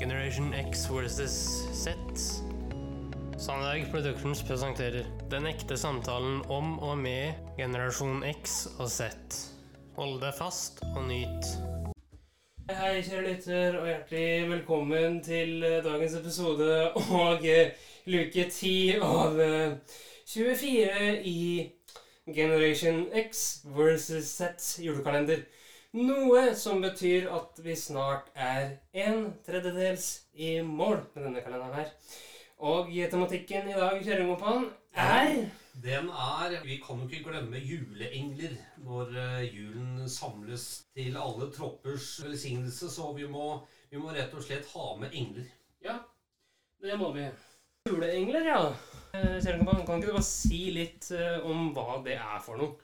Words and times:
Generation 0.00 0.54
X 0.54 0.86
versus 0.86 1.32
Z. 1.74 1.90
Sandberg 3.36 3.90
Productions 3.90 4.42
presenterer 4.42 5.04
Den 5.28 5.44
ekte 5.46 5.76
samtalen 5.76 6.38
om 6.48 6.78
og 6.78 6.96
med 6.98 7.36
generasjon 7.58 8.24
X 8.24 8.64
og 8.78 8.88
Z. 8.88 9.10
Hold 9.98 10.16
deg 10.22 10.32
fast 10.38 10.80
og 10.94 11.04
nyt. 11.04 11.50
Hei, 12.70 13.02
kjære 13.04 13.26
lytter, 13.26 13.76
og 13.76 13.90
hjertelig 13.90 14.48
velkommen 14.54 15.20
til 15.26 15.68
eh, 15.68 15.82
dagens 15.84 16.16
episode 16.16 16.72
og 17.20 17.44
eh, 17.44 17.76
luke 18.08 18.48
10 18.48 18.74
av 19.04 19.36
eh, 19.36 19.96
24 20.32 21.16
i 21.28 21.42
Generation 22.24 23.04
X 23.28 23.66
versus 23.76 24.32
Z 24.40 24.80
julekalender. 24.80 25.44
Noe 25.90 26.52
som 26.54 26.78
betyr 26.78 27.24
at 27.34 27.56
vi 27.64 27.72
snart 27.74 28.28
er 28.38 28.76
en 28.94 29.24
tredjedels 29.42 30.04
i 30.38 30.60
mål 30.62 31.00
med 31.16 31.24
denne 31.24 31.40
kalenderen 31.42 31.80
her. 31.80 31.88
Og 32.62 32.92
tematikken 33.10 33.66
i 33.72 33.74
dag, 33.74 33.96
kjære 33.98 34.28
kompan, 34.28 34.68
er 34.94 35.48
Den 35.82 36.06
er 36.10 36.54
Vi 36.62 36.76
kan 36.84 37.00
jo 37.00 37.08
ikke 37.08 37.32
glemme 37.32 37.58
juleengler 37.58 38.54
når 38.84 39.10
eh, 39.18 39.56
julen 39.56 40.06
samles 40.08 40.84
til 40.94 41.16
alle 41.18 41.50
troppers 41.50 42.20
velsignelse, 42.22 42.90
så 42.90 43.10
vi 43.16 43.26
må, 43.26 43.66
vi 43.90 43.98
må 43.98 44.14
rett 44.14 44.34
og 44.34 44.46
slett 44.46 44.70
ha 44.70 44.94
med 45.00 45.10
engler. 45.10 45.50
Ja, 45.82 45.96
det 46.82 47.00
må 47.02 47.10
vi. 47.16 47.26
Juleengler, 47.90 48.46
ja. 48.46 48.62
Eh, 49.10 49.40
Kjære 49.42 49.58
kompan, 49.58 49.82
kan 49.86 49.98
ikke 49.98 50.12
du 50.12 50.20
bare 50.20 50.30
si 50.30 50.68
litt 50.76 51.10
eh, 51.18 51.42
om 51.42 51.72
hva 51.74 51.98
det 52.06 52.20
er 52.20 52.38
for 52.46 52.62
noe? 52.62 52.78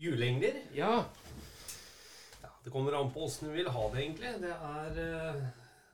Juleengler? 0.00 0.62
Ja. 0.76 1.02
Det 2.66 2.72
kommer 2.72 2.92
an 2.98 3.12
på 3.14 3.22
åssen 3.22 3.46
du 3.46 3.52
vil 3.54 3.68
ha 3.70 3.82
det, 3.92 4.00
egentlig. 4.02 4.30
Det 4.42 4.50
er, 4.50 4.96
eh, 4.98 5.36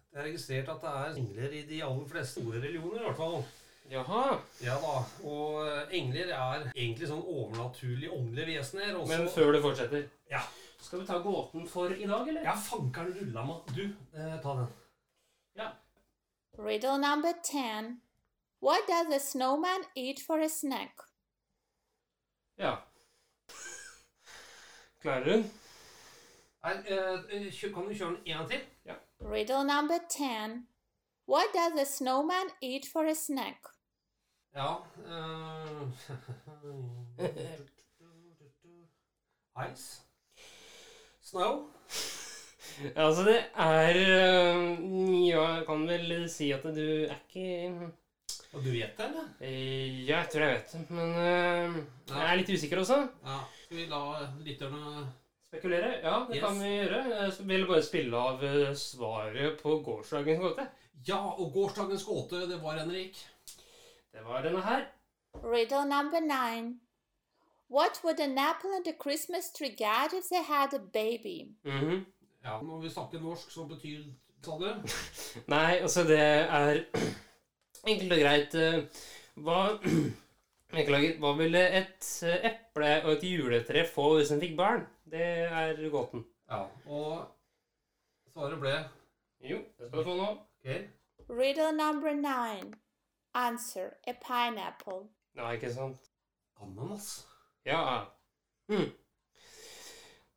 det 0.09 0.21
er 0.21 0.25
registrert 0.25 0.71
at 0.73 0.81
det 0.81 0.93
er 1.01 1.19
engler 1.21 1.53
i 1.59 1.61
de 1.69 1.81
aller 1.85 2.07
fleste 2.09 2.41
store 2.41 2.63
religioner, 2.63 3.03
i 3.03 3.05
hvert 3.11 3.19
fall. 3.19 3.45
Jaha. 3.93 4.39
Ja 4.65 4.79
da, 4.81 4.95
Og 5.29 5.59
eh, 5.67 5.93
engler 5.99 6.33
er 6.33 6.65
egentlig 6.71 7.11
sånn 7.11 7.21
overnaturlige 7.21 8.17
åndelige 8.17 8.63
vesener. 8.63 8.97
Også. 8.97 9.13
Men 9.13 9.29
før 9.37 9.53
du 9.53 9.61
fortsetter 9.69 10.09
Ja. 10.33 10.41
Skal 10.81 11.03
vi 11.03 11.07
ta 11.13 11.21
gåten 11.23 11.69
for 11.69 11.93
i 11.93 12.09
dag, 12.09 12.29
eller? 12.29 12.43
Ja, 12.49 12.57
fankeren 12.57 13.13
rulla 13.21 13.45
meg. 13.51 13.77
Du, 13.77 13.85
eh, 14.17 14.35
ta 14.43 14.57
den. 14.63 14.73
Ja. 15.61 15.71
Riddle 16.59 16.97
number 16.99 17.37
ten. 17.45 17.99
What 18.65 18.89
does 18.89 19.13
a 19.13 19.21
snowman 19.21 19.85
eat 19.95 20.25
for 20.27 20.41
a 20.41 20.49
snack? 20.49 21.05
Ja. 22.57 22.79
Klarer 25.03 25.25
du? 25.25 25.45
Nei, 26.63 26.75
eh, 26.87 27.73
kan 27.75 27.89
du 27.89 27.95
kjøre 27.95 28.11
den 28.11 28.21
en 28.27 28.37
gang 28.39 28.51
til? 28.51 28.61
Riddle 29.33 29.65
number 29.65 29.99
10. 30.09 30.67
What 31.29 31.53
does 31.55 31.81
a 31.81 31.85
snowman 31.85 32.51
eat 32.63 32.87
for 32.93 33.07
a 33.07 33.15
snack? 33.15 33.69
Ja 34.55 34.75
uh, 35.09 35.89
Ice. 39.73 40.03
Snow. 41.21 41.53
Altså, 42.97 43.23
det 43.25 43.39
er 43.55 43.97
Ja, 45.29 45.43
jeg 45.55 45.65
kan 45.67 45.83
vel 45.89 46.29
si 46.31 46.51
at 46.55 46.63
du 46.63 47.05
er 47.05 47.19
ikke 47.29 47.91
Og 48.55 48.63
du 48.65 48.71
vet 48.71 48.97
det, 48.97 49.05
eller? 49.09 49.27
Eh, 49.41 50.07
Ja, 50.09 50.23
jeg 50.23 50.29
tror 50.33 50.41
jeg 50.41 50.55
vet 50.55 50.73
det, 50.73 50.91
men 50.91 51.13
jeg 51.13 52.23
er 52.31 52.35
litt 52.41 52.53
usikker 52.55 52.81
også. 52.81 52.99
Ja. 53.25 53.39
Skal 53.65 53.77
vi 53.77 53.87
la 53.91 54.01
lytterne 54.45 55.05
Spekulere? 55.53 56.01
Ja, 56.03 56.27
det 56.29 56.37
Yes. 56.37 56.45
kan 56.45 56.61
vi 56.63 56.69
gjøre. 56.69 57.05
Jeg 57.23 57.33
vil 57.49 57.67
bare 57.67 57.83
spille 57.83 58.17
av 58.17 58.43
øh, 58.45 58.77
svaret 58.77 59.59
på 59.63 59.75
gårsdagens 59.85 60.41
gåte. 60.41 60.67
Ja, 61.09 61.19
og 61.41 61.53
gårsdagens 61.53 62.05
gåte, 62.05 62.41
det 62.49 62.63
var 62.63 62.79
Henrik. 62.79 63.19
Det 64.13 64.25
var 64.25 64.43
denne 64.43 64.63
her. 64.63 64.85
Riddle 65.45 65.85
number 65.85 66.21
nine. 66.21 66.81
What 67.71 68.01
would 68.05 68.21
an 68.21 68.39
apple 68.39 68.71
and 68.77 68.87
a 68.87 68.93
Christmas 69.03 69.51
tree 69.59 69.69
get 69.77 70.13
if 70.19 70.25
they 70.33 70.43
had 70.43 70.73
a 70.75 70.79
baby? 70.93 71.57
Mhm. 71.65 72.07
Ja, 72.45 72.61
Når 72.63 72.81
vi 72.83 72.91
snakker 72.91 73.21
norsk, 73.21 73.51
så 73.51 73.65
betyr 73.65 74.03
Sa 74.45 74.51
du? 74.51 74.75
Nei, 75.55 75.77
altså, 75.77 76.03
det 76.05 76.19
er 76.21 76.81
enkelt 77.89 78.13
og 78.13 78.19
greit 78.19 78.55
øh, 78.55 78.85
Hva 79.37 79.79
Beklager. 80.73 81.19
Hva 81.21 81.33
ville 81.37 81.63
et 81.79 82.09
øh, 82.25 82.47
eple 82.49 82.93
og 83.05 83.13
et 83.13 83.25
juletre 83.29 83.85
få 83.95 84.07
hvis 84.17 84.33
en 84.33 84.41
fikk 84.41 84.57
barn? 84.57 84.87
Det 85.13 85.27
er 85.45 85.83
gåten. 85.93 86.25
Ja. 86.51 86.63
Og 86.87 87.27
svaret 88.33 88.61
ble 88.61 88.75
Jo, 89.43 89.59
det 89.79 89.89
skal 89.89 89.99
du 89.99 90.05
få 90.05 90.17
nå. 90.17 90.31
Okay. 90.63 90.87
Riddle 91.29 91.73
number 91.73 92.13
nine. 92.15 92.73
Answer 93.35 93.91
a 94.07 94.13
pineapple. 94.13 95.09
Nei, 95.35 95.55
ikke 95.57 95.73
sant? 95.75 96.11
Ananas. 96.63 97.27
Ja. 97.67 98.05
Hm. 98.69 98.93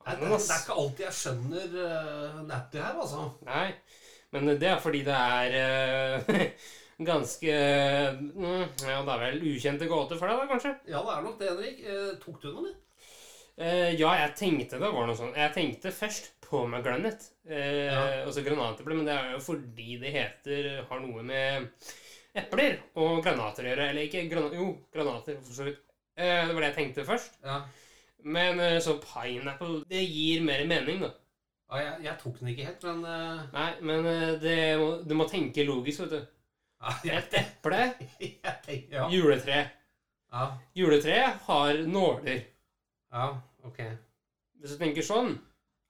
Nei, 0.05 0.15
Det, 0.15 0.21
det 0.21 0.33
er 0.33 0.61
ikke 0.61 0.79
alltid 0.81 1.05
jeg 1.05 1.17
skjønner 1.19 1.75
uh, 1.75 2.41
natty 2.47 2.77
her, 2.77 2.99
altså. 3.01 3.29
Nei, 3.45 3.71
men 4.31 4.47
det 4.47 4.67
er 4.69 4.79
fordi 4.79 5.01
det 5.05 5.15
er 5.15 5.55
eh, 5.59 6.49
ganske 6.99 7.55
mm, 8.21 8.63
Ja, 8.85 9.01
det 9.03 9.13
er 9.15 9.21
vel 9.25 9.41
ukjente 9.51 9.87
gåter 9.91 10.19
for 10.19 10.27
deg, 10.31 10.39
da, 10.39 10.47
kanskje? 10.53 10.73
Ja, 10.87 11.01
det 11.03 11.13
er 11.17 11.21
nok 11.25 11.39
det, 11.41 11.49
Henrik. 11.51 11.79
Eh, 11.83 12.11
tok 12.23 12.41
du 12.41 12.49
noe, 12.51 12.63
eller? 12.63 12.75
Eh, 13.55 13.91
ja, 13.99 14.09
jeg 14.19 14.33
tenkte 14.39 14.79
det 14.81 14.91
var 14.91 15.07
noe 15.07 15.15
sånt. 15.15 15.35
Jeg 15.39 15.53
tenkte 15.55 15.91
først 15.95 16.31
på 16.45 16.65
McGlennet. 16.67 17.29
eh, 17.47 17.85
Ja. 17.91 18.01
altså 18.25 18.43
granateple, 18.43 18.95
men 18.95 19.05
det 19.07 19.13
er 19.15 19.31
jo 19.33 19.39
fordi 19.39 19.97
det 20.01 20.11
heter 20.13 20.85
Har 20.89 20.99
noe 20.99 21.23
med 21.23 21.69
epler 22.35 22.79
og 22.95 23.23
granater 23.23 23.63
å 23.63 23.69
gjøre. 23.71 23.89
Eller 23.89 24.07
ikke 24.07 24.29
gran 24.29 24.51
Jo, 24.53 24.69
granater, 24.93 25.39
for 25.41 25.53
så 25.53 25.63
vidt. 25.69 25.79
Eh, 26.17 26.45
det 26.47 26.53
var 26.55 26.61
det 26.61 26.71
jeg 26.73 26.79
tenkte 26.81 27.05
først. 27.07 27.39
Ja. 27.43 27.61
Men 28.23 28.59
eh, 28.59 28.79
så 28.81 28.97
pineapple 28.99 29.83
Det 29.89 30.01
gir 30.03 30.41
mer 30.41 30.65
mening, 30.65 31.01
da. 31.01 31.11
ja 31.71 31.81
jeg, 31.83 32.03
jeg 32.05 32.17
tok 32.21 32.39
den 32.39 32.49
ikke 32.53 32.65
helt, 32.65 32.83
men 32.83 33.03
uh... 33.05 33.43
Nei, 33.53 33.71
men 33.81 34.05
eh, 34.05 34.39
det 34.41 34.57
du 35.07 35.13
må 35.15 35.27
tenke 35.29 35.65
logisk, 35.67 36.01
vet 36.05 36.11
du. 36.11 36.34
Et 37.05 37.33
eple, 37.39 37.81
ja. 38.93 39.07
juletre. 39.09 39.61
ja. 40.31 40.45
Juletre 40.77 41.19
har 41.47 41.79
nåler. 41.89 42.41
Ja, 43.11 43.29
ok. 43.65 43.79
Hvis 44.59 44.75
du 44.75 44.77
tenker 44.81 45.05
sånn, 45.05 45.35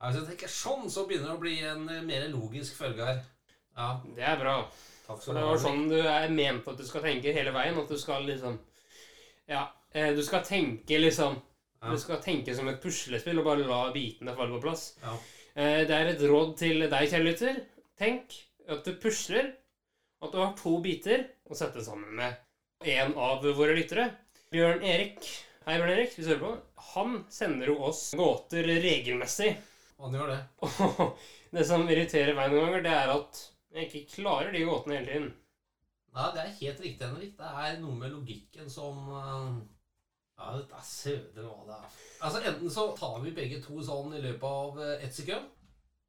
hvis 0.06 0.20
jeg 0.20 0.28
tenker 0.30 0.52
sånn, 0.52 0.90
så 0.92 1.06
begynner 1.10 1.32
det 1.32 1.36
å 1.38 1.42
bli 1.42 1.56
en 1.66 1.88
eh, 1.90 2.02
mer 2.06 2.28
logisk 2.32 2.76
følge 2.78 3.06
her. 3.08 3.20
Ja, 3.76 3.90
det 4.16 4.24
er 4.24 4.38
bra. 4.40 4.56
takk 5.08 5.20
skal 5.22 5.36
det 5.36 5.42
du 5.42 5.46
ha. 5.48 5.52
var 5.54 5.62
sånn 5.64 5.88
du 5.92 5.98
er 6.00 6.30
ment 6.32 6.68
at 6.72 6.78
du 6.80 6.86
skal 6.88 7.04
tenke 7.04 7.34
hele 7.36 7.52
veien. 7.56 7.78
At 7.82 7.90
du 7.92 7.98
skal 8.00 8.24
liksom 8.28 8.60
Ja, 9.52 9.66
eh, 9.94 10.14
du 10.16 10.22
skal 10.24 10.44
tenke 10.48 11.00
liksom 11.02 11.36
Ja. 11.82 11.92
Du 11.92 12.00
skal 12.02 12.18
tenke 12.24 12.56
som 12.56 12.68
et 12.72 12.80
puslespill 12.82 13.38
og 13.42 13.46
bare 13.46 13.66
la 13.68 13.92
bitene 13.94 14.34
falle 14.38 14.56
på 14.56 14.62
plass. 14.64 14.86
Ja. 15.04 15.12
Eh, 15.56 15.84
Det 15.86 15.94
er 15.98 16.08
et 16.14 16.24
råd 16.30 16.56
til 16.58 16.86
deg, 16.90 17.10
kjære. 17.12 17.52
Tenk 18.00 18.34
at 18.70 18.84
du 18.88 18.94
pusler. 19.02 19.52
At 20.24 20.32
du 20.32 20.40
har 20.40 20.54
to 20.58 20.78
biter 20.84 21.26
å 21.50 21.58
sette 21.58 21.84
sammen 21.84 22.16
med 22.16 22.88
en 22.96 23.16
av 23.20 23.44
våre 23.58 23.76
lyttere. 23.76 24.10
Bjørn 24.54 24.84
Erik. 24.86 25.26
Hei, 25.66 25.76
Bjørn 25.80 25.92
Erik. 25.92 26.14
Hvis 26.16 26.28
du 26.30 26.34
hører 26.36 26.44
på. 26.46 26.84
Han 26.94 27.18
sender 27.34 27.72
jo 27.72 27.80
oss 27.90 28.04
gåter 28.18 28.68
regelmessig. 28.84 29.56
Han 30.00 30.16
gjør 30.16 30.32
det. 30.32 30.40
Og 30.64 31.18
det 31.56 31.66
som 31.68 31.84
irriterer 31.90 32.38
meg 32.38 32.54
noen 32.54 32.70
ganger, 32.70 32.86
det 32.86 32.94
er 32.96 33.12
at 33.16 33.42
jeg 33.76 33.90
ikke 33.90 34.22
klarer 34.22 34.56
de 34.56 34.64
gåtene 34.68 35.00
hele 35.00 35.10
tiden. 35.10 35.32
Nei, 36.16 36.28
det 36.32 36.44
er 36.46 36.54
helt 36.62 36.84
riktig, 36.86 37.08
Henrik. 37.10 37.34
Det 37.36 37.52
er 37.66 37.80
noe 37.82 37.98
med 38.00 38.14
logikken 38.16 38.72
som 38.72 39.02
eh, 39.20 39.50
Ja, 40.40 40.54
dette 40.56 40.80
er 40.80 40.88
søde 40.88 41.44
hva 41.44 41.68
det 41.68 41.76
er. 41.76 42.00
Altså, 42.24 42.42
Enten 42.54 42.72
så 42.72 42.88
tar 42.96 43.20
vi 43.26 43.36
begge 43.36 43.60
to 43.64 43.84
sånn 43.84 44.16
i 44.16 44.24
løpet 44.24 44.48
av 44.48 44.80
eh, 44.80 45.04
ett 45.04 45.16
sekund, 45.16 45.52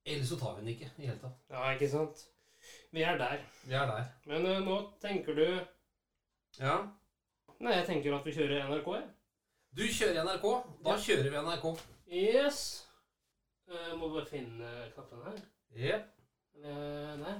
eller 0.07 0.27
så 0.31 0.39
tar 0.39 0.55
vi 0.55 0.63
den 0.63 0.73
ikke 0.77 0.93
i 0.95 1.09
hele 1.09 1.19
tatt. 1.25 1.41
Ja, 1.51 1.65
ikke 1.75 1.91
sant? 1.91 2.23
Vi 2.93 3.03
er 3.03 3.19
der. 3.19 3.43
Vi 3.65 3.75
er 3.75 3.87
der. 3.91 4.05
Men 4.27 4.47
uh, 4.47 4.61
nå 4.65 4.79
tenker 5.03 5.35
du 5.35 5.47
Ja. 6.61 6.79
Nei, 7.61 7.73
jeg 7.73 7.87
tenker 7.87 8.17
at 8.17 8.27
vi 8.27 8.33
kjører 8.37 8.69
NRK, 8.69 8.89
jeg. 8.95 9.07
Du 9.77 9.85
kjører 9.89 10.25
NRK. 10.25 10.47
Da 10.85 10.97
kjører 11.01 11.31
vi 11.33 11.45
NRK. 11.49 11.67
Yes. 12.13 12.63
Uh, 13.69 13.93
må 13.99 14.09
bare 14.13 14.27
finne 14.31 14.71
knappen 14.95 15.25
her. 15.27 15.41
Yep. 15.77 16.09
Uh, 16.65 17.17
nei. 17.21 17.37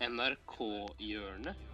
NRK-hjørnet. 0.00 1.69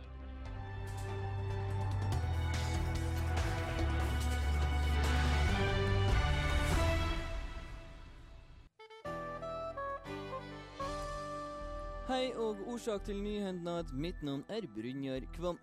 Og 12.36 12.60
årsak 12.68 13.04
til 13.08 13.18
nyhendnad. 13.22 13.92
Mitt 13.96 14.22
navn 14.22 14.44
er 14.52 14.66
Brynjar 14.76 15.24
Kvam. 15.36 15.58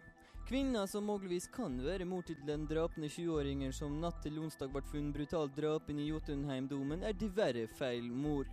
Kvinna 0.48 0.84
som 0.88 1.06
muligvis 1.08 1.48
kan 1.54 1.78
være 1.86 2.06
mor 2.06 2.26
til 2.28 2.42
den 2.48 2.66
drapne 2.68 3.08
20-åringen 3.08 3.72
som 3.72 3.96
natt 4.02 4.20
til 4.26 4.42
onsdag 4.44 4.74
ble 4.74 4.82
funnet 4.90 5.16
brutalt 5.16 5.56
drapen 5.56 6.02
i 6.04 6.10
Jotunheimdomen, 6.10 7.06
er 7.08 7.16
diverre 7.16 7.64
feil 7.80 8.10
mor. 8.12 8.50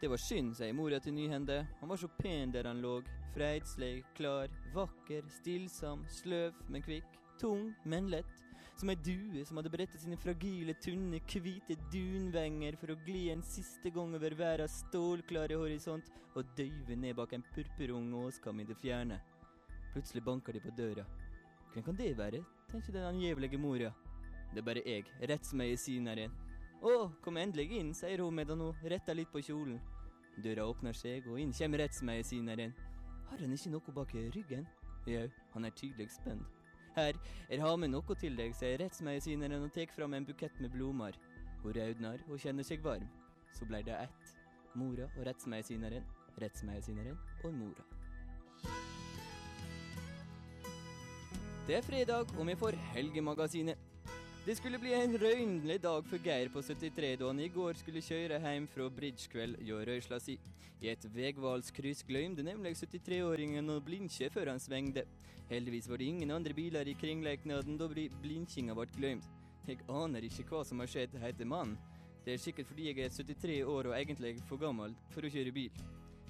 Det 0.00 0.10
var 0.10 0.22
synd, 0.22 0.54
sier 0.58 0.74
mora 0.74 1.00
til 1.02 1.14
Nyhende. 1.14 1.60
Han 1.80 1.90
var 1.90 1.98
så 1.98 2.08
pen 2.18 2.54
der 2.54 2.66
han 2.66 2.80
lå. 2.82 3.00
Freidslig, 3.34 4.04
klar, 4.14 4.50
vakker, 4.74 5.26
stillsam, 5.40 6.06
sløv, 6.10 6.56
men 6.68 6.82
kvikk. 6.82 7.18
Tung, 7.40 7.70
men 7.84 8.10
lett. 8.10 8.46
Som 8.82 8.90
ei 8.90 8.96
due 8.98 9.44
som 9.46 9.60
hadde 9.60 9.70
brettet 9.70 10.02
sine 10.02 10.16
fragile, 10.18 10.74
tynne, 10.82 11.20
hvite 11.30 11.76
dunvenger 11.92 12.74
for 12.80 12.90
å 12.90 12.96
gli 13.06 13.28
en 13.30 13.44
siste 13.46 13.92
gang 13.94 14.16
over 14.18 14.34
verdens 14.34 14.80
stålklare 14.80 15.54
horisont 15.54 16.08
og 16.34 16.48
døyve 16.58 16.96
ned 16.98 17.14
bak 17.14 17.36
en 17.36 17.44
purpurung 17.54 18.08
åskam 18.24 18.58
i 18.58 18.64
det 18.66 18.74
fjerne. 18.80 19.20
Plutselig 19.92 20.24
banker 20.26 20.58
de 20.58 20.62
på 20.64 20.74
døra. 20.74 21.04
Hvem 21.70 21.84
kan 21.86 22.00
det 22.00 22.08
være, 22.18 22.40
tenker 22.72 22.96
den 22.96 23.06
angjevelige 23.06 23.60
mora. 23.62 23.92
Det 24.50 24.64
er 24.64 24.66
bare 24.66 24.82
jeg, 24.82 25.06
rettsmedisineren. 25.30 26.34
Å, 26.82 26.94
kom 27.22 27.38
endelig 27.38 27.68
inn, 27.78 27.92
sier 27.94 28.24
hun 28.24 28.34
medan 28.34 28.64
hun 28.66 28.82
retter 28.90 29.14
litt 29.14 29.30
på 29.30 29.44
kjolen. 29.46 29.78
Døra 30.42 30.66
åpner 30.66 30.98
seg, 30.98 31.30
og 31.30 31.38
inn 31.38 31.54
kommer 31.54 31.84
rettsmedisineren. 31.84 32.74
Har 33.30 33.46
han 33.46 33.54
ikke 33.54 33.76
noe 33.76 33.96
bak 34.00 34.18
ryggen? 34.18 34.66
Jau, 35.06 35.28
han 35.54 35.70
er 35.70 35.78
tydelig 35.78 36.10
spent. 36.18 36.61
Her, 36.94 37.16
her 37.48 37.60
har 37.64 37.76
med 37.80 37.88
noe 37.88 38.14
til 38.20 38.34
deg, 38.36 38.52
sier 38.56 38.76
rettsmedisineren 38.82 39.64
og 39.64 39.72
tar 39.72 39.92
fram 39.94 40.12
en 40.12 40.26
bukett 40.28 40.58
med 40.60 40.74
blomster. 40.74 41.16
Hun 41.62 41.76
raudnar 41.76 42.24
og 42.28 42.40
kjenner 42.42 42.66
seg 42.66 42.82
varm. 42.84 43.08
Så 43.56 43.68
blei 43.68 43.80
det 43.86 43.96
ett. 43.96 44.34
Mora 44.76 45.06
og 45.16 45.24
rettsmedisineren, 45.28 46.04
rettsmedisineren 46.42 47.16
og 47.44 47.54
mora. 47.54 47.86
Det 51.68 51.78
er 51.78 51.86
fredag, 51.86 52.32
og 52.38 52.46
vi 52.48 52.58
får 52.58 52.76
Helgemagasinet. 52.92 53.91
Det 54.42 54.56
skulle 54.58 54.78
bli 54.82 54.90
en 54.96 55.12
røynlig 55.22 55.76
dag 55.84 56.06
for 56.10 56.18
Geir 56.24 56.48
på 56.50 56.58
73 56.66 57.12
da 57.20 57.28
han 57.28 57.40
i 57.40 57.46
går 57.54 57.76
skulle 57.78 58.00
kjøre 58.02 58.40
hjem 58.42 58.64
fra 58.72 58.88
bridgekveld 58.90 59.60
hjå 59.62 59.76
røysla 59.86 60.18
si. 60.18 60.34
I 60.82 60.88
et 60.90 61.04
vegvalskryss 61.14 62.02
glemte 62.08 62.42
nemlig 62.42 62.72
73-åringen 62.80 63.70
å 63.70 63.76
blinke 63.86 64.32
før 64.34 64.50
han 64.50 64.58
svingte. 64.62 65.04
Heldigvis 65.46 65.86
var 65.86 66.02
det 66.02 66.08
ingen 66.10 66.34
andre 66.34 66.56
biler 66.58 66.90
i 66.90 66.96
kringleiknaden 66.98 67.78
da 67.78 67.86
bli- 67.86 68.10
blinkinga 68.24 68.74
ble 68.74 68.88
glemt. 68.96 69.28
Jeg 69.68 69.78
aner 69.86 70.26
ikke 70.26 70.48
hva 70.50 70.64
som 70.66 70.82
har 70.82 70.90
skjedd, 70.90 71.14
heter 71.22 71.46
mannen. 71.46 71.78
Det 72.26 72.34
er 72.34 72.42
sikkert 72.42 72.66
fordi 72.66 72.88
jeg 72.90 72.98
er 72.98 73.14
73 73.14 73.60
år 73.62 73.92
og 73.92 73.94
egentlig 73.94 74.40
for 74.48 74.58
gammel 74.58 74.96
for 75.14 75.22
å 75.22 75.30
kjøre 75.30 75.54
bil. 75.54 75.70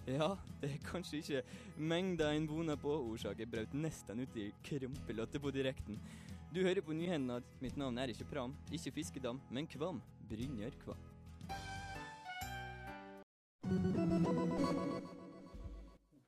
Ja, 0.05 0.35
det 0.61 0.69
er 0.75 0.85
kanskje 0.85 1.23
ikke 1.23 1.43
mengda 1.81 2.29
en 2.35 2.45
boner 2.51 2.77
på. 2.77 2.93
Årsaken 3.09 3.49
brøt 3.49 3.73
nesten 3.73 4.21
ut 4.21 4.37
i 4.37 4.51
krampelatter 4.69 5.41
på 5.41 5.53
direkten. 5.55 5.97
Du 6.55 6.61
hører 6.61 6.83
på 6.85 6.93
Nyhendad. 6.93 7.47
Mitt 7.65 7.77
navn 7.81 7.97
er 7.99 8.11
ikke 8.13 8.27
Pram, 8.29 8.53
ikke 8.73 8.91
Fiskedam, 8.93 9.39
men 9.51 9.67
Kvam. 9.67 10.03
Brynjar 10.29 10.75
Kvam. 10.85 10.99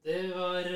Det 0.05 0.23
var, 0.33 0.69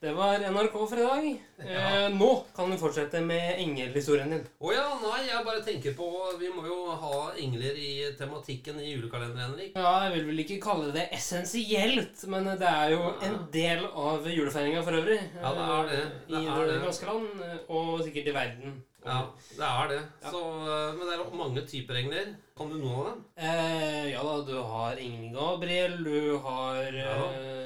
det 0.00 0.12
var 0.14 0.38
NRK 0.38 0.74
for 0.88 0.98
i 1.00 1.02
dag. 1.02 1.24
Eh, 1.58 2.08
nå 2.14 2.28
kan 2.54 2.70
du 2.70 2.76
fortsette 2.78 3.18
med 3.26 3.58
engelhistorien 3.58 4.30
din. 4.30 4.44
Å 4.62 4.70
ja, 4.74 4.84
nei, 5.02 5.24
jeg 5.26 5.42
bare 5.48 5.62
tenker 5.66 5.96
på 5.98 6.06
Vi 6.38 6.50
må 6.54 6.62
jo 6.68 6.76
ha 7.00 7.32
engler 7.34 7.74
i 7.82 7.90
tematikken 8.18 8.78
i 8.78 8.92
julekalenderen, 8.92 9.48
Henrik. 9.56 9.72
Ja, 9.74 10.04
Jeg 10.06 10.14
vil 10.14 10.28
vel 10.30 10.44
ikke 10.44 10.60
kalle 10.62 10.92
det 10.94 11.08
essensielt, 11.18 12.22
men 12.30 12.46
det 12.60 12.68
er 12.70 12.94
jo 12.94 13.08
en 13.26 13.40
del 13.54 13.88
av 13.90 14.28
julefeiringa 14.30 14.84
for 14.86 15.00
øvrig. 15.00 15.18
Ja, 15.42 15.50
det 15.58 15.66
er 15.66 15.90
det. 15.90 15.98
Eh, 15.98 16.14
Det 16.28 16.44
I 16.44 16.46
er 16.46 16.70
det 16.70 16.78
ganske 16.86 17.10
land, 17.10 17.42
eh, 17.48 17.58
og 17.68 17.98
sikkert 18.06 18.30
i 18.30 18.36
verden. 18.38 18.78
Ja, 19.08 19.18
det 19.56 19.64
er 19.66 19.88
det. 19.88 19.98
Ja. 20.22 20.30
Så, 20.30 20.40
eh, 20.68 20.94
men 20.94 21.06
det 21.08 21.14
er 21.18 21.36
mange 21.42 21.62
typer 21.66 21.94
engler. 21.98 22.34
Kan 22.58 22.70
du 22.70 22.78
noen 22.78 22.98
av 23.00 23.06
dem? 23.10 23.24
Eh, 23.38 24.10
ja 24.12 24.22
da, 24.22 24.36
du 24.46 24.54
har 24.62 24.94
engelen 24.98 25.32
Gabriel, 25.34 25.98
du 26.04 26.38
har 26.38 26.82
Ja. 26.92 27.14
eh, 27.34 27.54
ja. 27.54 27.57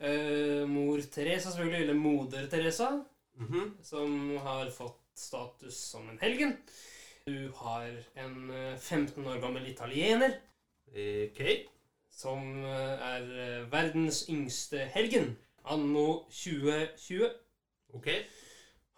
Eh, 0.00 0.64
mor 0.68 0.98
Teresa, 1.12 1.50
selvfølgelig, 1.50 1.80
eller 1.82 1.94
moder 1.94 2.46
Teresa, 2.48 3.04
Mhm. 3.36 3.76
som 3.82 4.36
har 4.38 4.70
fått 4.70 4.96
status 5.16 5.74
som 5.76 6.08
en 6.08 6.18
helgen. 6.18 6.56
Du 7.26 7.50
har 7.54 7.90
en 8.16 8.50
eh, 8.50 8.76
15 8.78 9.26
år 9.26 9.40
gammel 9.40 9.66
italiener 9.68 10.38
Ok. 10.88 11.66
som 12.10 12.64
eh, 12.64 12.98
er 13.14 13.22
eh, 13.22 13.70
verdens 13.72 14.24
yngste 14.28 14.86
helgen, 14.94 15.36
anno 15.64 16.24
2020. 16.30 17.30
Ok. 17.94 18.08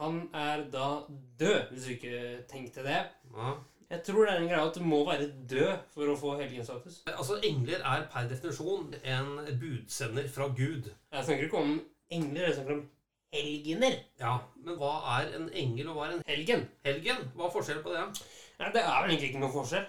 Han 0.00 0.28
er 0.34 0.64
da 0.70 1.02
død, 1.38 1.70
hvis 1.72 1.84
du 1.84 1.90
ikke 1.90 2.44
tenkte 2.49 2.82
det. 2.82 3.06
Ja. 3.34 3.54
Jeg 3.92 4.00
tror 4.06 4.24
det 4.24 4.32
er 4.32 4.40
en 4.40 4.48
greie 4.48 4.64
at 4.70 4.76
du 4.78 4.84
må 4.88 5.02
være 5.04 5.26
død 5.50 5.72
for 5.92 6.08
å 6.08 6.16
få 6.16 6.30
helgenstatus. 6.40 7.02
Altså, 7.12 7.36
engler 7.44 7.82
er 7.84 8.06
per 8.12 8.28
definisjon 8.30 8.94
en 9.04 9.32
budsender 9.60 10.28
fra 10.32 10.46
Gud. 10.56 10.88
Jeg 11.12 11.26
snakker 11.28 11.48
ikke 11.50 11.60
om 11.60 11.74
engler, 12.12 12.46
jeg 12.48 12.54
snakker 12.56 12.78
om 12.78 12.86
helgener. 13.36 13.98
Ja, 14.20 14.38
Men 14.64 14.78
hva 14.80 14.94
er 15.18 15.34
en 15.36 15.50
engel, 15.52 15.90
og 15.92 15.98
hva 15.98 16.06
er 16.08 16.14
en 16.16 16.24
Helgen. 16.28 16.64
helgen? 16.88 17.20
Hva 17.36 17.46
er 17.50 17.54
forskjellen 17.58 17.84
på 17.84 17.92
det? 17.92 18.06
Ja, 18.62 18.72
det 18.72 18.80
er 18.86 18.96
vel 19.02 19.12
egentlig 19.12 19.30
ikke 19.32 19.44
noen 19.44 19.54
forskjell. 19.60 19.86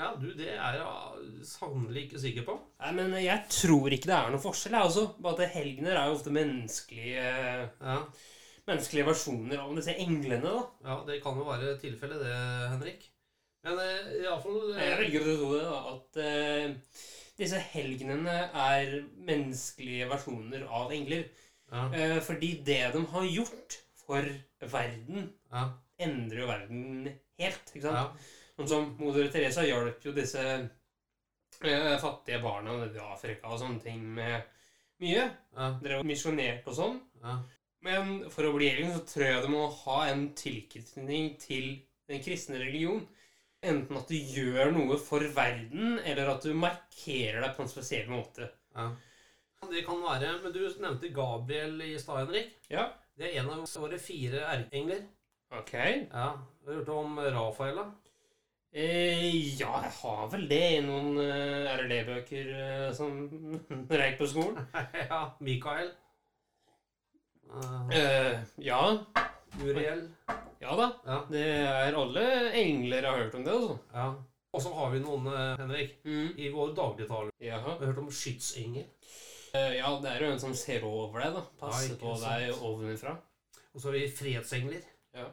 Ja, 0.00 0.08
du, 0.16 0.26
Det 0.32 0.48
er 0.56 0.78
jeg 0.80 1.44
sannelig 1.44 2.06
ikke 2.06 2.20
sikker 2.24 2.44
på. 2.48 2.54
Nei, 2.80 2.92
men 2.96 3.12
jeg 3.20 3.44
tror 3.52 3.92
ikke 3.92 4.08
det 4.08 4.16
er 4.16 4.30
noen 4.32 4.40
forskjell, 4.48 4.78
jeg 4.78 4.88
også. 4.88 5.06
Bare 5.20 5.44
at 5.44 5.56
helgener 5.58 5.98
er 6.00 6.08
jo 6.08 6.16
ofte 6.16 6.32
menneskelige, 6.32 7.26
Ja, 7.84 7.98
menneskelige 8.70 9.08
versjoner 9.12 9.60
av 9.60 9.76
disse 9.76 9.92
englene, 10.00 10.40
da. 10.48 10.62
ja 10.88 10.96
Det 11.04 11.20
kan 11.24 11.36
jo 11.36 11.44
være 11.52 11.76
tilfellet, 11.82 12.24
det, 12.24 12.36
Henrik. 12.72 13.08
Men 13.62 13.78
uh, 13.78 14.12
iallfall 14.22 14.72
Jeg 14.74 14.98
velger 15.00 15.22
å 15.22 15.34
tro 15.38 15.50
det, 15.54 15.62
da, 15.68 15.80
at 15.92 16.18
uh, 16.18 16.98
disse 17.38 17.60
helgenene 17.72 18.36
er 18.64 18.96
menneskelige 19.28 20.08
versjoner 20.10 20.66
av 20.68 20.92
engler. 20.94 21.24
ja, 21.72 21.86
Uh, 21.88 22.18
fordi 22.20 22.50
det 22.66 22.82
de 22.92 23.00
har 23.14 23.24
gjort 23.32 23.78
for 24.02 24.26
verden, 24.74 25.30
ja, 25.54 25.62
endrer 26.04 26.42
jo 26.42 26.48
verden 26.50 26.82
helt. 27.40 27.70
ikke 27.72 27.86
sant? 27.86 27.96
ja, 27.96 28.30
Sånn 28.58 28.68
som 28.68 28.90
moder 28.98 29.30
Teresa 29.32 29.64
hjalp 29.64 30.02
jo 30.04 30.12
disse 30.12 30.42
uh, 30.42 31.96
fattige 32.02 32.42
barna 32.44 32.74
nede 32.82 32.98
i 33.00 33.06
Afrika 33.06 33.48
og 33.54 33.62
sånne 33.62 33.80
ting 33.80 34.02
med 34.18 34.42
mye. 35.02 35.24
ja, 35.56 35.70
Drev 35.80 36.02
og 36.02 36.10
misjonerte 36.10 36.68
og 36.74 36.76
sånn. 36.82 37.00
ja. 37.24 37.38
Men 37.82 38.12
for 38.30 38.46
å 38.46 38.52
bli 38.54 38.68
helgen 38.70 38.92
så 38.94 39.00
tror 39.08 39.26
jeg 39.26 39.42
du 39.42 39.48
må 39.50 39.64
ha 39.80 39.96
en 40.12 40.28
tilknytning 40.38 41.32
til 41.42 41.72
den 42.06 42.20
kristne 42.22 42.60
religion. 42.60 43.00
Enten 43.62 43.98
at 44.00 44.08
du 44.10 44.16
gjør 44.16 44.72
noe 44.74 44.98
for 44.98 45.22
verden, 45.36 45.98
eller 46.02 46.32
at 46.34 46.42
du 46.42 46.52
markerer 46.58 47.40
deg 47.44 47.56
på 47.56 47.62
en 47.62 47.70
spesiell 47.70 48.10
måte. 48.10 48.50
ja. 48.76 48.90
Det 49.70 49.84
kan 49.86 50.00
være 50.02 50.42
Men 50.42 50.50
du 50.50 50.58
nevnte 50.82 51.08
Gabriel 51.14 51.76
i 51.86 51.92
stad, 51.98 52.24
Henrik. 52.24 52.48
Ja. 52.68 52.88
Det 53.14 53.28
er 53.28 53.40
en 53.40 53.50
av 53.52 53.60
våre 53.78 53.98
fire 54.02 54.40
erkeengler. 54.50 55.04
Ok. 55.54 55.72
Ja, 55.74 56.32
Har 56.34 56.66
du 56.66 56.72
hørt 56.80 56.88
om 56.88 57.18
Rafael, 57.20 57.76
da? 57.78 57.84
Eh, 58.74 59.60
ja, 59.60 59.82
jeg 59.84 59.92
har 60.00 60.28
vel 60.32 60.46
det 60.48 60.60
i 60.78 60.80
noen 60.80 61.18
eh, 61.20 61.70
RLE-bøker 61.76 62.52
eh, 62.56 62.86
som 62.96 63.18
reik 64.02 64.16
på 64.18 64.28
skolen. 64.32 64.64
ja, 65.10 65.26
Mikael. 65.44 65.92
Uh, 67.52 67.90
Eh, 67.92 68.38
ja. 68.64 68.80
Uriel. 69.60 70.06
Ja 70.72 70.76
da. 70.78 70.86
Ja, 71.06 71.16
Det 71.28 71.40
er 71.68 71.96
alle 72.00 72.22
engler 72.56 73.04
har 73.04 73.18
hørt 73.18 73.34
om 73.36 73.44
det, 73.44 73.52
altså. 73.52 73.78
ja. 73.92 74.06
Og 74.52 74.60
så 74.60 74.70
har 74.76 74.90
vi 74.92 74.98
noen, 75.00 75.26
eh, 75.32 75.56
Henrik, 75.60 75.92
Mm. 76.04 76.32
i 76.38 76.48
vår 76.52 76.74
dagligtale. 76.76 77.30
Jaha. 77.40 77.76
Vi 77.78 77.84
har 77.86 77.92
hørt 77.92 77.98
om 77.98 78.10
skytsengel. 78.10 78.84
Uh, 79.54 79.72
ja, 79.76 79.88
det 80.00 80.10
er 80.10 80.24
jo 80.26 80.32
en 80.32 80.38
som 80.40 80.54
ser 80.54 80.84
over 80.84 81.20
deg, 81.20 81.34
da. 81.34 81.42
Passer 81.60 81.94
Ja, 81.94 82.00
på 82.00 82.14
deg 82.20 82.54
ovenfra. 82.60 83.16
Og 83.74 83.80
så 83.80 83.88
har 83.90 83.92
vi 83.98 84.08
fredsengler. 84.08 84.82
Ja. 85.14 85.24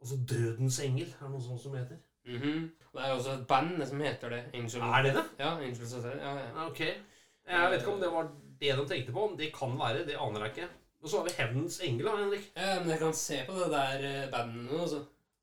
Og 0.00 0.06
så 0.06 0.16
dødens 0.26 0.78
engel. 0.80 1.08
Er 1.08 1.24
det 1.26 1.30
noe 1.30 1.40
sånt 1.42 1.60
som 1.62 1.74
heter? 1.74 1.98
Mhm. 2.26 2.70
Det 2.94 3.02
er 3.02 3.14
også 3.14 3.32
et 3.40 3.46
band 3.46 3.86
som 3.86 4.00
heter 4.00 4.28
det. 4.30 4.44
Angel 4.54 4.82
Er 4.82 5.02
det 5.02 5.14
det? 5.14 5.24
Ja, 5.38 5.56
Angel 5.56 5.86
Society. 5.86 6.18
Ja, 6.18 6.34
ja. 6.34 6.46
Ja, 6.54 6.66
Ok. 6.68 6.80
Jeg 6.80 7.70
vet 7.70 7.80
ikke 7.82 7.92
om 7.92 8.00
det 8.00 8.10
var 8.12 8.28
det 8.60 8.76
de 8.76 8.86
tenkte 8.88 9.12
på. 9.12 9.36
Det 9.38 9.52
kan 9.54 9.78
være. 9.78 10.06
Det 10.06 10.16
aner 10.16 10.40
jeg 10.46 10.50
ikke. 10.56 10.68
Og 11.04 11.10
så 11.12 11.18
har 11.20 11.26
vi 11.28 11.34
Hevnens 11.36 11.80
engel, 11.84 12.06
da, 12.08 12.14
Henrik. 12.16 12.46
ja, 12.56 12.78
men 12.80 12.88
jeg 12.94 12.98
kan 13.02 13.12
se 13.14 13.42
på 13.46 13.52
det 13.58 13.66
der 13.74 14.04
eh, 14.08 14.30
bandet 14.32 14.70
nå, 14.70 14.78
altså. 14.86 15.02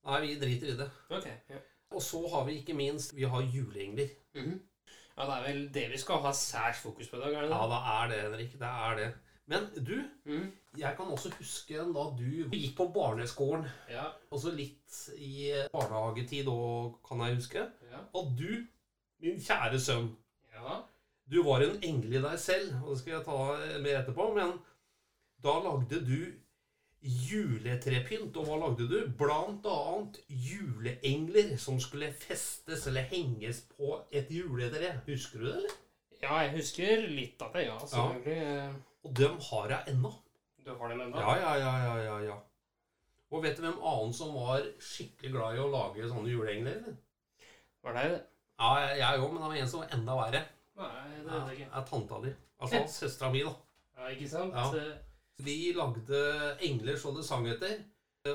Nei, 0.10 0.22
vi 0.25 0.36
driter 0.41 0.72
i 0.74 0.77
det. 0.80 0.88
Ok. 1.13 1.27
Ja. 1.53 1.60
Og 1.94 2.01
så 2.01 2.22
har 2.32 2.46
vi 2.48 2.56
ikke 2.62 2.74
minst 2.74 3.12
Vi 3.13 3.24
har 3.30 3.41
juleengler. 3.53 4.10
Mhm. 4.36 4.56
ja, 5.18 5.25
det 5.27 5.36
er 5.36 5.44
vel 5.46 5.60
det 5.75 5.84
vi 5.91 5.98
skal 6.01 6.22
ha 6.24 6.32
særs 6.34 6.80
fokus 6.82 7.10
på 7.12 7.18
i 7.18 7.20
dag, 7.20 7.34
er 7.36 7.41
det 7.46 7.50
Ja, 7.51 7.68
det? 7.70 7.82
er 7.94 8.08
det, 8.10 8.22
Henrik. 8.24 8.53
Det 8.60 8.72
er 8.72 8.96
det. 8.98 9.12
Men 9.48 9.68
du, 9.86 9.96
Mhm. 10.25 10.51
jeg 10.77 10.96
kan 10.98 11.06
også 11.13 11.30
huske 11.38 11.77
da 11.77 12.03
du 12.18 12.50
gikk 12.50 12.75
på 12.77 12.88
barneskolen, 12.94 13.65
Ja. 13.89 14.03
Også 14.32 14.51
litt 14.56 14.98
i 15.18 15.51
barnehagetid 15.74 16.48
òg, 16.48 16.98
kan 17.08 17.20
jeg 17.27 17.36
huske. 17.36 17.60
Ja. 17.91 17.98
Og 18.15 18.34
du, 18.39 18.65
min 19.22 19.38
kjære 19.39 19.80
sønn, 19.80 20.15
ja. 20.53 20.82
du 21.32 21.44
var 21.44 21.62
en 21.62 21.77
engel 21.84 22.13
i 22.15 22.22
deg 22.22 22.39
selv, 22.39 22.74
og 22.84 22.89
det 22.96 23.00
skal 23.00 23.13
jeg 23.13 23.25
ta 23.25 23.80
mer 23.84 24.00
etterpå, 24.01 24.34
men 24.36 24.53
da 25.43 25.53
lagde 25.63 26.00
du 26.05 26.33
juletrepynt. 27.01 28.36
Og 28.38 28.45
hva 28.48 28.57
lagde 28.62 28.88
du? 28.91 28.98
Blant 29.17 29.65
annet 29.69 30.19
juleengler 30.29 31.55
som 31.62 31.79
skulle 31.81 32.12
festes 32.13 32.86
eller 32.91 33.07
henges 33.12 33.63
på 33.75 33.95
et 34.13 34.29
juletre. 34.33 34.93
Husker 35.07 35.39
du 35.41 35.48
det, 35.50 35.55
eller? 35.62 35.77
Ja, 36.21 36.36
jeg 36.45 36.53
husker 36.60 37.07
litt 37.10 37.41
av 37.41 37.53
det, 37.55 37.65
ja. 37.65 37.79
Selvfølgelig. 37.81 38.74
Og 39.01 39.15
dem 39.17 39.39
har 39.50 39.71
jeg 39.75 39.95
ennå. 39.95 40.12
Du 40.62 40.69
har 40.77 40.91
dem 40.93 41.01
ennå? 41.07 41.17
Ja, 41.24 41.36
ja, 41.41 41.53
ja, 41.57 41.71
ja, 41.88 41.95
ja, 42.05 42.17
ja. 42.29 42.36
Og 43.31 43.41
vet 43.45 43.57
du 43.57 43.63
hvem 43.63 43.79
annen 43.88 44.12
som 44.13 44.33
var 44.36 44.62
skikkelig 44.83 45.31
glad 45.33 45.55
i 45.57 45.62
å 45.63 45.69
lage 45.71 46.10
sånne 46.12 46.29
juleengler? 46.29 46.81
eller? 46.83 46.98
Var 47.81 47.95
det 47.98 48.03
det? 48.12 48.19
Ja, 48.62 48.71
jeg- 48.93 49.21
òg, 49.24 49.31
men 49.33 49.41
det 49.41 49.48
var 49.50 49.55
en 49.57 49.67
som 49.71 49.79
var 49.81 49.93
enda 49.95 50.15
verre. 50.19 50.41
Nei, 50.77 50.89
det 51.15 51.31
Ja, 51.31 51.39
vet 51.39 51.50
jeg 51.50 51.57
ikke. 51.62 51.77
er 51.79 51.86
tanta 51.89 52.19
di. 52.21 52.33
Altså 52.62 52.81
søstera 52.88 53.31
mi, 53.33 53.41
da. 53.43 53.53
Ja, 53.98 54.07
ikke 54.13 54.29
sant? 54.29 54.53
Ja. 54.53 54.67
Eh, 55.41 55.45
Vi 55.45 55.74
lagde 55.74 56.57
engler 56.62 56.98
så 56.98 57.12
det 57.15 57.25
sang 57.25 57.48
etter, 57.48 57.79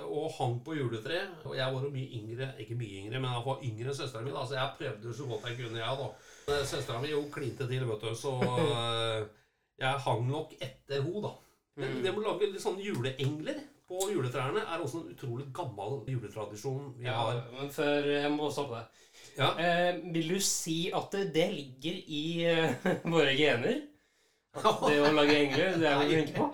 og 0.03 0.31
hang 0.39 0.61
på 0.67 0.75
juletreet. 0.75 1.45
Og 1.47 1.55
jeg 1.57 1.73
var 1.75 1.83
jo 1.83 1.91
mye 1.91 2.11
yngre, 2.19 2.49
ikke 2.59 2.75
mye 2.75 3.03
yngre, 3.05 3.21
men 3.21 3.31
jeg 3.31 3.45
var 3.47 3.61
yngre 3.63 3.87
enn 3.93 3.95
søstera 3.95 4.23
mi, 4.25 4.31
da, 4.35 4.45
så 4.47 4.55
jeg 4.59 4.75
prøvde 4.81 5.15
så 5.15 5.27
godt 5.31 5.47
jeg 5.47 5.57
kunne, 5.61 5.79
jeg, 5.79 5.99
da. 6.01 6.65
Søstera 6.67 7.01
mi 7.03 7.11
jo 7.13 7.23
klinte 7.33 7.69
til, 7.71 7.87
vet 7.87 8.01
du, 8.03 8.15
så 8.19 8.33
øh, 8.43 9.27
jeg 9.79 10.03
hang 10.07 10.27
nok 10.31 10.53
etter 10.61 11.03
henne, 11.03 11.23
da. 11.23 11.33
Men 11.77 11.89
Mm. 11.93 12.03
det 12.03 12.13
med 12.15 12.23
å 12.25 12.31
lage 12.33 12.47
litt 12.53 12.63
sånne 12.63 12.81
juleengler 12.83 13.59
på 13.87 13.99
juletrærne 14.11 14.63
er 14.65 14.81
også 14.83 15.03
en 15.05 15.11
utrolig 15.13 15.45
gammel 15.55 15.99
juletradisjon 16.09 16.95
vi 16.99 17.05
Ja, 17.05 17.13
har. 17.21 17.43
men 17.53 17.69
før 17.71 18.07
Jeg 18.09 18.31
må 18.33 18.49
stoppe 18.51 18.79
deg. 18.81 19.03
Ja. 19.37 19.51
Eh, 19.61 19.99
vil 20.15 20.29
du 20.33 20.41
si 20.41 20.91
at 20.91 21.11
det, 21.13 21.27
det 21.35 21.51
ligger 21.53 21.99
i 22.09 22.23
eh, 22.49 22.75
våre 23.13 23.37
gener? 23.37 23.83
At 24.57 24.81
det 24.89 24.97
å 25.05 25.13
lage 25.13 25.37
engler, 25.37 25.77
det 25.77 25.87
er 25.93 26.01
vi 26.01 26.15
flinke 26.15 26.35
på? 26.41 26.49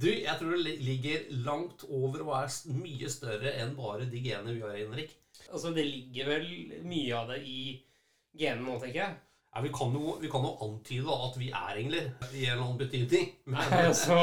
Du, 0.00 0.08
jeg 0.10 0.36
tror 0.38 0.52
det 0.56 0.76
ligger 0.84 1.24
langt 1.46 1.84
over 1.88 2.22
og 2.26 2.34
er 2.40 2.76
mye 2.76 3.10
større 3.12 3.54
enn 3.62 3.74
bare 3.78 4.06
de 4.10 4.22
genene 4.24 4.54
vi 4.56 4.64
har, 4.64 4.76
Henrik. 4.76 5.16
Altså, 5.50 5.72
det 5.74 5.86
ligger 5.88 6.28
vel 6.34 6.46
mye 6.86 7.16
av 7.16 7.32
det 7.32 7.40
i 7.48 7.60
genene 8.38 8.66
nå, 8.66 8.78
tenker 8.82 9.02
jeg. 9.02 9.18
Ja, 9.50 9.62
vi, 9.64 9.72
kan 9.74 9.94
jo, 9.96 10.14
vi 10.20 10.28
kan 10.30 10.44
jo 10.46 10.52
antyde 10.62 11.14
at 11.26 11.38
vi 11.40 11.48
er 11.50 11.78
engler 11.80 12.04
i 12.30 12.44
en 12.44 12.52
eller 12.52 12.64
annen 12.68 12.78
betydning. 12.78 13.32
Men, 13.50 13.58
Nei, 13.58 13.80
altså 13.88 14.18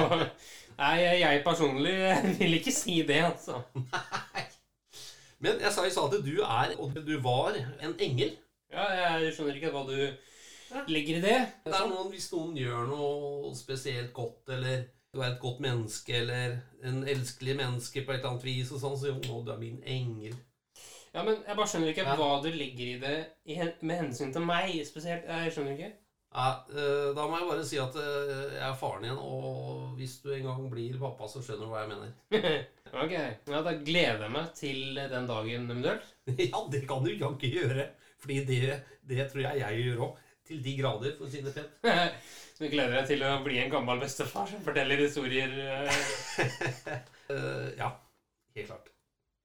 Nei, 0.78 0.94
jeg 1.20 1.42
personlig 1.44 1.96
vil 2.40 2.60
ikke 2.60 2.72
si 2.72 3.02
det, 3.08 3.20
altså. 3.26 3.60
men 5.44 5.60
jeg 5.60 5.74
sa 5.74 5.84
i 5.84 5.92
stad 5.92 6.16
at 6.16 6.24
du 6.24 6.38
er, 6.46 6.78
og 6.78 6.96
du 6.96 7.18
var, 7.26 7.58
en 7.82 7.98
engel. 8.00 8.38
Ja, 8.72 8.88
jeg 9.02 9.34
skjønner 9.36 9.58
ikke 9.58 9.74
hva 9.74 9.84
du 9.88 9.98
legger 10.92 11.18
i 11.18 11.24
det. 11.24 11.38
Det 11.66 11.74
er 11.74 11.90
noen, 11.90 12.12
Hvis 12.14 12.30
noen 12.32 12.56
gjør 12.60 12.88
noe 12.92 13.52
spesielt 13.58 14.14
godt, 14.16 14.54
eller 14.56 14.86
du 15.18 15.24
er 15.26 15.34
et 15.34 15.40
godt 15.42 15.60
menneske, 15.66 16.14
eller 16.22 16.60
en 16.86 17.02
elskelig 17.10 17.56
menneske 17.58 18.04
på 18.06 18.14
et 18.14 18.20
eller 18.22 18.36
annet 18.36 18.46
vis, 18.46 18.72
og 18.72 18.82
sånn, 18.84 18.98
så 19.02 19.10
jo, 19.12 19.42
du 19.44 19.52
er 19.52 19.62
min 19.62 19.80
engel. 19.84 20.36
Ja, 21.16 21.24
men 21.26 21.40
jeg 21.48 21.56
bare 21.58 21.68
skjønner 21.72 21.90
ikke 21.94 22.04
Ja. 22.06 22.16
hva 22.20 22.34
du 22.44 22.52
ligger 22.54 22.86
i 22.86 23.00
det 23.02 23.78
med 23.82 23.98
hensyn 24.04 24.34
til 24.36 24.44
meg 24.46 24.76
spesielt. 24.86 25.26
Jeg 25.26 25.54
skjønner 25.56 25.74
ikke. 25.74 25.94
Ja, 26.38 26.48
eh, 26.70 27.08
da 27.16 27.24
må 27.26 27.40
jeg 27.40 27.48
bare 27.50 27.64
si 27.66 27.78
at 27.82 27.96
eh, 27.98 28.34
jeg 28.60 28.66
er 28.68 28.76
faren 28.78 29.06
din, 29.08 29.18
og 29.18 29.96
hvis 29.98 30.18
du 30.22 30.28
en 30.36 30.44
gang 30.46 30.68
blir 30.70 31.00
pappa, 31.02 31.26
så 31.32 31.42
skjønner 31.42 31.66
du 31.66 31.72
hva 31.72 31.86
jeg 31.86 31.92
mener. 31.96 32.12
ok, 33.04 33.16
ja, 33.50 33.62
Da 33.66 33.74
gleder 33.80 34.26
jeg 34.28 34.34
meg 34.36 34.52
til 34.60 35.00
den 35.16 35.26
dagen 35.32 35.72
eventuelt. 35.72 36.14
Ja, 36.52 36.62
det 36.70 36.84
kan 36.90 37.02
du 37.08 37.10
jaggu 37.16 37.48
gjøre. 37.50 37.88
Fordi 38.22 38.38
det, 38.46 38.78
det 39.08 39.26
tror 39.32 39.42
jeg 39.48 39.64
jeg 39.64 39.82
gjør 39.88 40.04
òg. 40.10 40.24
Til 40.48 40.62
de 40.64 40.74
grader, 40.80 41.16
for 41.18 41.28
å 41.28 41.32
si 41.32 41.44
det 41.44 41.54
pent. 41.56 41.72
du 42.58 42.66
gleder 42.72 42.96
deg 43.00 43.10
til 43.12 43.26
å 43.28 43.34
bli 43.44 43.60
en 43.62 43.74
gammel 43.74 44.00
bestefar 44.02 44.48
som 44.50 44.64
forteller 44.66 45.04
historier. 45.04 45.52
Eh, 45.68 47.68
ja, 47.82 47.92
helt 48.56 48.70
klart. 48.70 48.94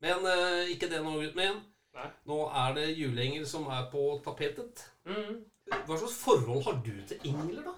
Men 0.03 0.27
uh, 0.27 0.63
ikke 0.71 0.91
det 0.91 1.03
nå, 1.03 1.17
gutten 1.19 1.39
min. 1.39 1.61
Nei. 1.93 2.09
Nå 2.31 2.39
er 2.63 2.77
det 2.79 2.87
juleengel 2.97 3.45
som 3.49 3.67
er 3.71 3.89
på 3.93 4.07
tapetet. 4.25 4.87
Mm. 5.07 5.43
Hva 5.73 5.99
slags 5.99 6.17
forhold 6.23 6.65
har 6.67 6.79
du 6.85 6.95
til 7.09 7.29
engler, 7.29 7.67
da? 7.67 7.75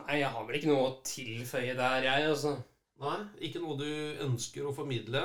Nei, 0.00 0.18
jeg 0.20 0.30
har 0.34 0.46
vel 0.46 0.58
ikke 0.58 0.72
noe 0.72 0.88
å 0.88 0.96
tilføye 1.06 1.76
der, 1.78 2.08
jeg, 2.08 2.28
altså. 2.34 2.56
Nei, 3.02 3.18
Ikke 3.48 3.62
noe 3.62 3.78
du 3.78 3.88
ønsker 4.26 4.68
å 4.68 4.74
formidle? 4.74 5.24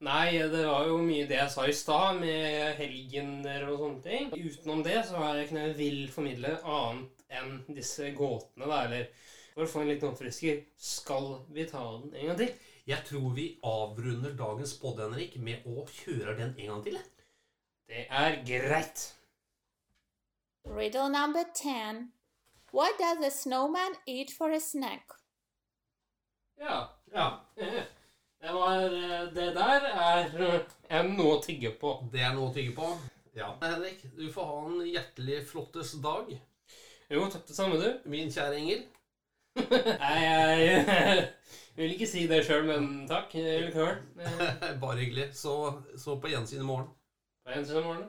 Nei, 0.00 0.38
det 0.48 0.62
var 0.64 0.86
jo 0.88 0.96
mye 1.04 1.26
det 1.28 1.36
jeg 1.36 1.52
sa 1.52 1.66
i 1.68 1.74
stad, 1.76 2.22
med 2.22 2.78
helgener 2.78 3.66
og 3.68 3.82
sånne 3.82 4.04
ting. 4.06 4.30
Utenom 4.32 4.80
det 4.86 4.96
så 5.04 5.18
har 5.20 5.36
jeg 5.36 5.48
ikke 5.48 5.56
noe 5.58 5.66
jeg 5.66 5.76
vil 5.76 6.00
formidle 6.14 6.54
annet 6.64 7.26
enn 7.40 7.58
disse 7.76 8.08
gåtene, 8.16 8.64
da, 8.64 8.78
eller 8.86 9.10
for 9.52 9.66
å 9.66 9.70
få 9.70 9.82
en 9.82 9.90
liten 9.90 10.08
oppfrisker 10.08 10.62
Skal 10.80 11.28
vi 11.52 11.66
ta 11.68 11.82
den 12.00 12.14
en 12.16 12.30
gang 12.30 12.38
til? 12.40 12.54
Jeg 12.88 13.04
tror 13.06 13.34
vi 13.36 13.46
avrunder 13.66 14.32
dagens 14.38 14.72
podd, 14.80 15.02
Henrik, 15.04 15.36
med 15.36 15.68
å 15.68 15.84
kjøre 15.84 16.38
den 16.38 16.54
en 16.56 16.72
gang 16.72 16.82
til. 16.86 16.96
Det 17.90 18.06
er 18.08 18.40
greit. 18.46 19.04
Riddle 20.64 21.10
number 21.12 21.44
10. 21.54 22.08
What 22.72 22.96
does 22.98 23.20
a 23.26 23.30
snowman 23.30 23.98
eat 24.06 24.32
for 24.32 24.50
a 24.50 24.60
snack? 24.60 25.12
Ja. 26.58 26.86
Ja, 27.12 27.40
Det 28.40 28.52
var 28.52 28.84
eh, 28.84 29.24
Det 29.34 29.48
der 29.54 29.88
er 29.90 30.30
eh, 30.46 30.60
en 30.98 31.10
noe 31.18 31.36
å 31.36 31.42
tygge 31.44 31.74
på. 31.80 31.96
Det 32.12 32.22
er 32.24 32.32
noe 32.36 32.48
å 32.48 32.54
tygge 32.54 32.72
på. 32.76 32.88
Ja. 33.36 33.50
Henrik, 33.62 34.00
du 34.16 34.24
får 34.32 34.46
ha 34.48 34.62
en 34.66 34.78
hjertelig 34.88 35.42
flottes 35.50 35.92
dag. 36.02 36.30
Jo, 37.10 37.26
takk 37.30 37.44
det 37.48 37.56
samme, 37.56 37.76
du. 37.80 38.08
Min 38.10 38.32
kjære 38.32 38.56
engel. 38.58 38.86
Nei, 39.60 40.16
jeg 40.22 41.26
vil 41.78 41.94
ikke 41.96 42.08
si 42.08 42.24
det 42.30 42.40
sjøl, 42.46 42.64
men 42.70 42.88
takk 43.10 43.34
likevel. 43.36 44.00
Eh, 44.30 44.72
Bare 44.80 45.02
hyggelig. 45.02 45.30
Så, 45.36 45.54
så 46.00 46.16
på 46.22 46.32
gjensyn 46.32 46.64
i 46.64 46.68
morgen. 46.70 46.88
På 47.44 47.54
gjensyn 47.54 47.82
i 47.82 47.86
morgen. 47.86 48.08